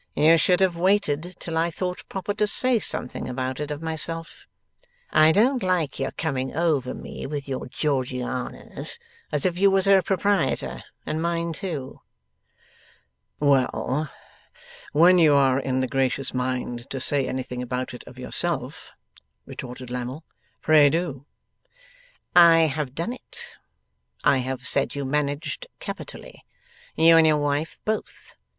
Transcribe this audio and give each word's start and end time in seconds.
'You 0.15 0.35
should 0.39 0.61
have 0.61 0.75
waited 0.75 1.35
till 1.37 1.59
I 1.59 1.69
thought 1.69 2.09
proper 2.09 2.33
to 2.33 2.47
say 2.47 2.79
something 2.79 3.29
about 3.29 3.59
it 3.59 3.69
of 3.69 3.83
myself. 3.83 4.47
I 5.11 5.31
don't 5.31 5.61
like 5.61 5.99
your 5.99 6.09
coming 6.09 6.55
over 6.57 6.95
me 6.95 7.27
with 7.27 7.47
your 7.47 7.67
Georgianas, 7.67 8.97
as 9.31 9.45
if 9.45 9.59
you 9.59 9.69
was 9.69 9.85
her 9.85 10.01
proprietor 10.01 10.81
and 11.05 11.21
mine 11.21 11.53
too.' 11.53 12.01
'Well, 13.39 14.09
when 14.91 15.19
you 15.19 15.35
are 15.35 15.59
in 15.59 15.81
the 15.81 15.87
gracious 15.87 16.33
mind 16.33 16.89
to 16.89 16.99
say 16.99 17.27
anything 17.27 17.61
about 17.61 17.93
it 17.93 18.03
of 18.07 18.17
yourself,' 18.17 18.89
retorted 19.45 19.91
Lammle, 19.91 20.23
'pray 20.63 20.89
do.' 20.89 21.27
'I 22.35 22.59
have 22.61 22.95
done 22.95 23.13
it. 23.13 23.59
I 24.23 24.39
have 24.39 24.65
said 24.65 24.95
you 24.95 25.05
managed 25.05 25.67
capitally. 25.79 26.43
You 26.95 27.17
and 27.17 27.27
your 27.27 27.37
wife 27.37 27.77
both. 27.85 28.35